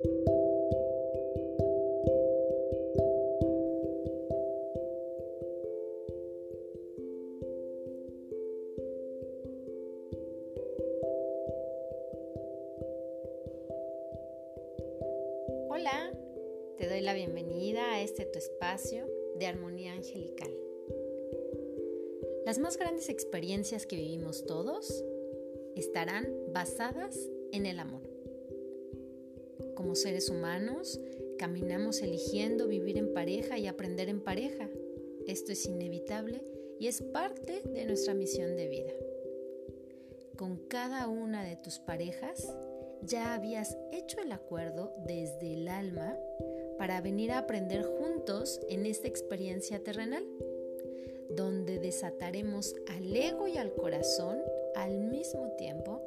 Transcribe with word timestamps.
Hola, 0.00 0.12
te 16.76 16.88
doy 16.88 17.00
la 17.00 17.12
bienvenida 17.14 17.94
a 17.94 18.00
este 18.00 18.24
tu 18.24 18.38
espacio 18.38 19.04
de 19.36 19.46
armonía 19.46 19.94
angelical. 19.94 20.54
Las 22.46 22.60
más 22.60 22.76
grandes 22.76 23.08
experiencias 23.08 23.84
que 23.84 23.96
vivimos 23.96 24.46
todos 24.46 25.04
estarán 25.74 26.32
basadas 26.52 27.18
en 27.50 27.66
el 27.66 27.80
amor. 27.80 28.17
Como 29.78 29.94
seres 29.94 30.28
humanos, 30.28 31.00
caminamos 31.38 32.02
eligiendo 32.02 32.66
vivir 32.66 32.98
en 32.98 33.14
pareja 33.14 33.58
y 33.58 33.68
aprender 33.68 34.08
en 34.08 34.20
pareja. 34.20 34.68
Esto 35.28 35.52
es 35.52 35.66
inevitable 35.66 36.42
y 36.80 36.88
es 36.88 37.00
parte 37.00 37.62
de 37.62 37.84
nuestra 37.84 38.12
misión 38.12 38.56
de 38.56 38.66
vida. 38.66 38.90
Con 40.36 40.56
cada 40.66 41.06
una 41.06 41.44
de 41.44 41.54
tus 41.54 41.78
parejas 41.78 42.52
ya 43.02 43.34
habías 43.34 43.78
hecho 43.92 44.20
el 44.20 44.32
acuerdo 44.32 44.92
desde 45.06 45.54
el 45.54 45.68
alma 45.68 46.18
para 46.76 47.00
venir 47.00 47.30
a 47.30 47.38
aprender 47.38 47.84
juntos 47.84 48.60
en 48.68 48.84
esta 48.84 49.06
experiencia 49.06 49.78
terrenal, 49.84 50.24
donde 51.30 51.78
desataremos 51.78 52.74
al 52.88 53.14
ego 53.14 53.46
y 53.46 53.58
al 53.58 53.72
corazón 53.74 54.40
al 54.74 54.98
mismo 55.04 55.52
tiempo 55.52 56.02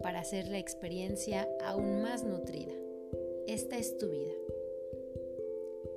para 0.00 0.20
hacer 0.20 0.46
la 0.46 0.58
experiencia 0.58 1.48
aún 1.60 2.02
más 2.02 2.22
nutrida. 2.22 2.72
Esta 3.50 3.78
es 3.78 3.98
tu 3.98 4.08
vida. 4.08 4.32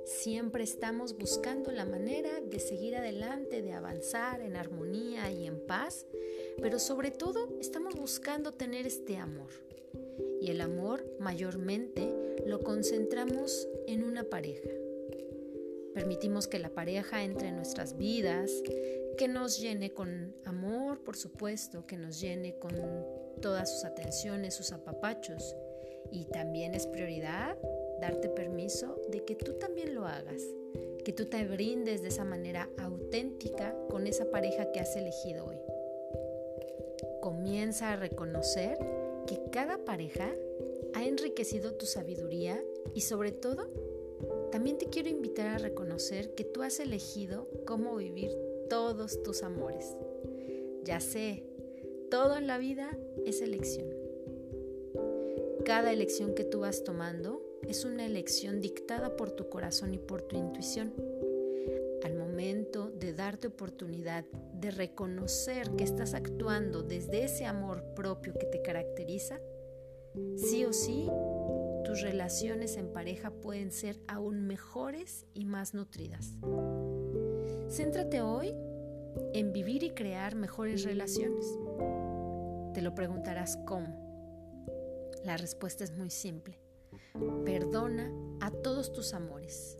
Siempre 0.06 0.64
estamos 0.64 1.16
buscando 1.16 1.70
la 1.70 1.84
manera 1.84 2.40
de 2.40 2.58
seguir 2.58 2.96
adelante, 2.96 3.62
de 3.62 3.70
avanzar 3.70 4.40
en 4.40 4.56
armonía 4.56 5.30
y 5.30 5.46
en 5.46 5.64
paz, 5.64 6.04
pero 6.60 6.80
sobre 6.80 7.12
todo 7.12 7.56
estamos 7.60 7.94
buscando 7.94 8.50
tener 8.50 8.88
este 8.88 9.18
amor, 9.18 9.50
y 10.40 10.50
el 10.50 10.60
amor 10.62 11.06
mayormente 11.20 12.12
lo 12.44 12.58
concentramos 12.58 13.68
en 13.86 14.02
una 14.02 14.24
pareja. 14.24 14.70
Permitimos 15.94 16.48
que 16.48 16.58
la 16.58 16.70
pareja 16.70 17.22
entre 17.22 17.50
en 17.50 17.54
nuestras 17.54 17.96
vidas, 17.96 18.50
que 19.16 19.28
nos 19.28 19.60
llene 19.60 19.92
con 19.92 20.34
amor, 20.44 21.04
por 21.04 21.14
supuesto, 21.16 21.86
que 21.86 21.98
nos 21.98 22.20
llene 22.20 22.58
con 22.58 22.72
todas 23.40 23.72
sus 23.72 23.84
atenciones, 23.84 24.54
sus 24.54 24.72
apapachos. 24.72 25.54
Y 26.10 26.26
también 26.26 26.74
es 26.74 26.86
prioridad 26.86 27.56
darte 28.00 28.28
permiso 28.28 29.00
de 29.08 29.24
que 29.24 29.34
tú 29.34 29.54
también 29.54 29.94
lo 29.94 30.06
hagas, 30.06 30.42
que 31.04 31.12
tú 31.12 31.26
te 31.26 31.44
brindes 31.44 32.02
de 32.02 32.08
esa 32.08 32.24
manera 32.24 32.68
auténtica 32.78 33.76
con 33.88 34.06
esa 34.06 34.30
pareja 34.30 34.72
que 34.72 34.80
has 34.80 34.96
elegido 34.96 35.46
hoy. 35.46 35.58
Comienza 37.20 37.92
a 37.92 37.96
reconocer 37.96 38.78
que 39.26 39.40
cada 39.50 39.78
pareja 39.84 40.34
ha 40.94 41.04
enriquecido 41.04 41.74
tu 41.74 41.86
sabiduría 41.86 42.62
y 42.94 43.00
sobre 43.02 43.32
todo, 43.32 43.68
también 44.52 44.78
te 44.78 44.86
quiero 44.86 45.08
invitar 45.08 45.48
a 45.48 45.58
reconocer 45.58 46.34
que 46.34 46.44
tú 46.44 46.62
has 46.62 46.78
elegido 46.80 47.48
cómo 47.66 47.96
vivir 47.96 48.30
todos 48.68 49.22
tus 49.22 49.42
amores. 49.42 49.96
Ya 50.84 51.00
sé, 51.00 51.44
todo 52.10 52.36
en 52.36 52.46
la 52.46 52.58
vida 52.58 52.96
es 53.24 53.40
elección. 53.40 54.03
Cada 55.62 55.92
elección 55.92 56.34
que 56.34 56.44
tú 56.44 56.60
vas 56.60 56.84
tomando 56.84 57.42
es 57.66 57.84
una 57.84 58.04
elección 58.04 58.60
dictada 58.60 59.16
por 59.16 59.30
tu 59.30 59.48
corazón 59.48 59.94
y 59.94 59.98
por 59.98 60.20
tu 60.22 60.36
intuición. 60.36 60.92
Al 62.02 62.14
momento 62.16 62.90
de 62.90 63.14
darte 63.14 63.46
oportunidad 63.46 64.24
de 64.52 64.70
reconocer 64.70 65.70
que 65.70 65.84
estás 65.84 66.12
actuando 66.12 66.82
desde 66.82 67.24
ese 67.24 67.46
amor 67.46 67.82
propio 67.94 68.34
que 68.34 68.44
te 68.46 68.60
caracteriza, 68.60 69.40
sí 70.36 70.66
o 70.66 70.72
sí, 70.74 71.08
tus 71.84 72.02
relaciones 72.02 72.76
en 72.76 72.92
pareja 72.92 73.30
pueden 73.30 73.70
ser 73.72 73.98
aún 74.06 74.46
mejores 74.46 75.24
y 75.32 75.46
más 75.46 75.72
nutridas. 75.72 76.34
Céntrate 77.70 78.20
hoy 78.20 78.54
en 79.32 79.52
vivir 79.52 79.82
y 79.82 79.90
crear 79.90 80.34
mejores 80.34 80.84
relaciones. 80.84 81.46
Te 82.74 82.82
lo 82.82 82.94
preguntarás 82.94 83.56
cómo. 83.64 84.03
La 85.24 85.38
respuesta 85.38 85.84
es 85.84 85.96
muy 85.96 86.10
simple. 86.10 86.60
Perdona 87.46 88.12
a 88.40 88.50
todos 88.50 88.92
tus 88.92 89.14
amores. 89.14 89.78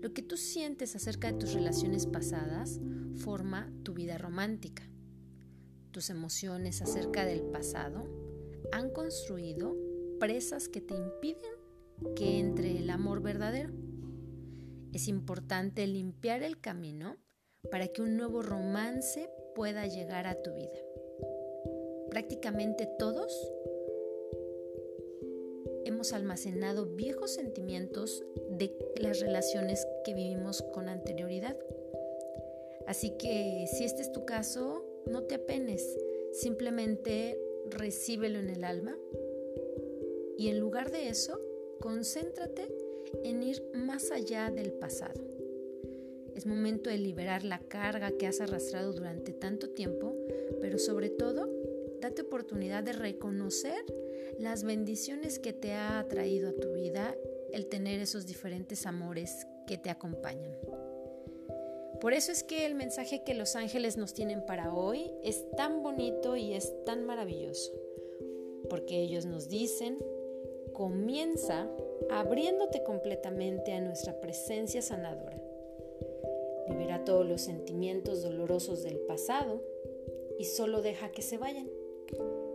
Lo 0.00 0.12
que 0.12 0.22
tú 0.22 0.36
sientes 0.36 0.96
acerca 0.96 1.30
de 1.30 1.38
tus 1.38 1.54
relaciones 1.54 2.06
pasadas 2.06 2.80
forma 3.16 3.72
tu 3.84 3.94
vida 3.94 4.18
romántica. 4.18 4.82
Tus 5.92 6.10
emociones 6.10 6.82
acerca 6.82 7.24
del 7.24 7.42
pasado 7.42 8.08
han 8.72 8.90
construido 8.90 9.76
presas 10.18 10.68
que 10.68 10.80
te 10.80 10.94
impiden 10.94 11.52
que 12.16 12.40
entre 12.40 12.76
el 12.76 12.90
amor 12.90 13.22
verdadero. 13.22 13.72
Es 14.92 15.06
importante 15.06 15.86
limpiar 15.86 16.42
el 16.42 16.60
camino 16.60 17.16
para 17.70 17.86
que 17.86 18.02
un 18.02 18.16
nuevo 18.16 18.42
romance 18.42 19.30
pueda 19.54 19.86
llegar 19.86 20.26
a 20.26 20.42
tu 20.42 20.54
vida. 20.54 20.78
Prácticamente 22.10 22.88
todos 22.98 23.32
hemos 25.88 26.12
almacenado 26.12 26.84
viejos 26.84 27.32
sentimientos 27.32 28.22
de 28.50 28.76
las 29.00 29.20
relaciones 29.20 29.86
que 30.04 30.12
vivimos 30.14 30.62
con 30.74 30.88
anterioridad. 30.88 31.56
Así 32.86 33.16
que 33.18 33.66
si 33.72 33.84
este 33.84 34.02
es 34.02 34.12
tu 34.12 34.26
caso, 34.26 34.84
no 35.06 35.22
te 35.22 35.36
apenes, 35.36 35.98
simplemente 36.32 37.40
recíbelo 37.70 38.38
en 38.38 38.50
el 38.50 38.64
alma 38.64 38.96
y 40.36 40.48
en 40.48 40.60
lugar 40.60 40.90
de 40.90 41.08
eso, 41.08 41.40
concéntrate 41.80 42.68
en 43.24 43.42
ir 43.42 43.62
más 43.72 44.10
allá 44.10 44.50
del 44.50 44.72
pasado. 44.72 45.22
Es 46.34 46.46
momento 46.46 46.90
de 46.90 46.98
liberar 46.98 47.44
la 47.44 47.60
carga 47.60 48.12
que 48.12 48.26
has 48.26 48.40
arrastrado 48.40 48.92
durante 48.92 49.32
tanto 49.32 49.70
tiempo, 49.70 50.14
pero 50.60 50.78
sobre 50.78 51.08
todo, 51.08 51.48
date 52.00 52.22
oportunidad 52.22 52.82
de 52.82 52.92
reconocer 52.92 53.84
las 54.38 54.62
bendiciones 54.62 55.38
que 55.38 55.52
te 55.52 55.72
ha 55.72 56.04
traído 56.08 56.50
a 56.50 56.52
tu 56.54 56.72
vida 56.72 57.16
el 57.52 57.66
tener 57.66 58.00
esos 58.00 58.26
diferentes 58.26 58.86
amores 58.86 59.46
que 59.66 59.78
te 59.78 59.90
acompañan. 59.90 60.56
Por 62.00 62.12
eso 62.12 62.30
es 62.30 62.44
que 62.44 62.64
el 62.64 62.74
mensaje 62.74 63.24
que 63.24 63.34
los 63.34 63.56
ángeles 63.56 63.96
nos 63.96 64.14
tienen 64.14 64.44
para 64.46 64.72
hoy 64.72 65.10
es 65.24 65.44
tan 65.56 65.82
bonito 65.82 66.36
y 66.36 66.52
es 66.52 66.72
tan 66.84 67.04
maravilloso, 67.04 67.72
porque 68.70 69.02
ellos 69.02 69.26
nos 69.26 69.48
dicen, 69.48 69.98
comienza 70.72 71.68
abriéndote 72.10 72.84
completamente 72.84 73.72
a 73.72 73.80
nuestra 73.80 74.20
presencia 74.20 74.80
sanadora. 74.80 75.42
Libera 76.68 77.04
todos 77.04 77.26
los 77.26 77.40
sentimientos 77.40 78.22
dolorosos 78.22 78.84
del 78.84 78.98
pasado 79.00 79.62
y 80.38 80.44
solo 80.44 80.82
deja 80.82 81.10
que 81.10 81.22
se 81.22 81.36
vayan. 81.36 81.68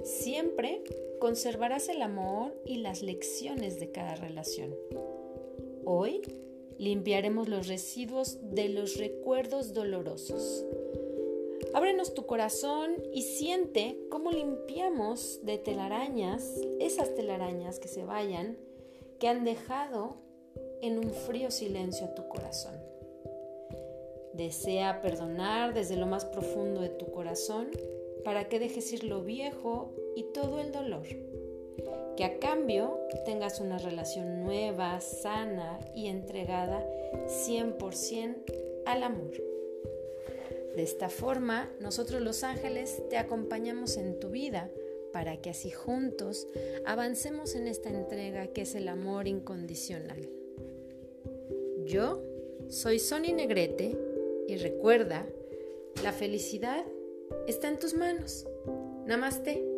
Siempre 0.04 0.84
conservarás 1.20 1.88
el 1.88 2.02
amor 2.02 2.54
y 2.66 2.78
las 2.78 3.02
lecciones 3.02 3.80
de 3.80 3.90
cada 3.92 4.16
relación. 4.16 4.76
Hoy 5.86 6.22
limpiaremos 6.78 7.48
los 7.48 7.68
residuos 7.68 8.38
de 8.54 8.68
los 8.68 8.98
recuerdos 8.98 9.74
dolorosos. 9.74 10.66
Ábrenos 11.74 12.14
tu 12.14 12.26
corazón 12.26 12.96
y 13.14 13.22
siente 13.22 13.98
cómo 14.10 14.32
limpiamos 14.32 15.40
de 15.44 15.58
telarañas, 15.58 16.60
esas 16.82 17.16
telarañas 17.16 17.80
que 17.80 17.88
se 17.88 18.04
vayan, 18.04 18.58
que 19.20 19.30
han 19.30 19.46
dejado 19.46 20.18
en 20.82 20.98
un 20.98 21.12
frío 21.12 21.50
silencio 21.50 22.10
tu 22.10 22.28
corazón. 22.28 22.76
Desea 24.34 25.02
perdonar 25.02 25.74
desde 25.74 25.96
lo 25.96 26.08
más 26.08 26.26
profundo 26.26 26.82
de 26.82 26.90
tu 26.90 27.10
corazón 27.12 27.70
para 28.24 28.48
que 28.50 28.60
dejes 28.60 28.92
ir 28.94 29.04
lo 29.04 29.24
viejo 29.24 29.94
y 30.16 30.24
todo 30.34 30.60
el 30.60 30.72
dolor 30.72 31.06
que 32.16 32.24
a 32.26 32.40
cambio 32.40 33.00
tengas 33.26 33.60
una 33.60 33.78
relación 33.78 34.44
nueva, 34.44 35.00
sana 35.02 35.80
y 35.96 36.08
entregada 36.08 36.86
100% 37.28 38.36
al 38.86 39.04
amor. 39.04 39.32
De 40.76 40.84
esta 40.84 41.10
forma, 41.10 41.72
nosotros 41.80 42.22
los 42.22 42.44
ángeles 42.44 43.02
te 43.10 43.18
acompañamos 43.18 43.98
en 43.98 44.20
tu 44.20 44.30
vida 44.30 44.70
para 45.12 45.38
que 45.38 45.52
así 45.52 45.70
juntos 45.70 46.48
avancemos 46.86 47.56
en 47.56 47.68
esta 47.68 47.90
entrega 47.90 48.48
que 48.48 48.62
es 48.62 48.74
el 48.74 48.88
amor 48.88 49.28
incondicional. 49.28 50.30
Yo 51.86 52.24
soy 52.70 52.98
Sony 53.00 53.34
Negrete 53.36 53.96
y 54.48 54.58
recuerda, 54.58 55.28
la 56.04 56.12
felicidad 56.12 56.84
está 57.48 57.68
en 57.68 57.80
tus 57.80 57.94
manos. 57.94 58.48
Namaste. 59.06 59.73